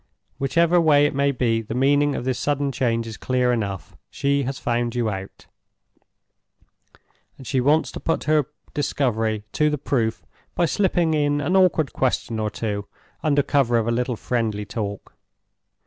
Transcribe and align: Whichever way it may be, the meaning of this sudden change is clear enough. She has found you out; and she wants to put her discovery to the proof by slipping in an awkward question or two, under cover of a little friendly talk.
Whichever 0.39 0.81
way 0.81 1.05
it 1.05 1.13
may 1.13 1.31
be, 1.31 1.61
the 1.61 1.75
meaning 1.75 2.15
of 2.15 2.25
this 2.25 2.39
sudden 2.39 2.71
change 2.71 3.05
is 3.05 3.17
clear 3.17 3.51
enough. 3.53 3.95
She 4.09 4.41
has 4.45 4.57
found 4.57 4.95
you 4.95 5.11
out; 5.11 5.45
and 7.37 7.45
she 7.45 7.61
wants 7.61 7.91
to 7.91 7.99
put 7.99 8.23
her 8.23 8.47
discovery 8.73 9.43
to 9.51 9.69
the 9.69 9.77
proof 9.77 10.25
by 10.55 10.65
slipping 10.65 11.13
in 11.13 11.39
an 11.39 11.55
awkward 11.55 11.93
question 11.93 12.39
or 12.39 12.49
two, 12.49 12.87
under 13.21 13.43
cover 13.43 13.77
of 13.77 13.87
a 13.87 13.91
little 13.91 14.15
friendly 14.15 14.65
talk. 14.65 15.13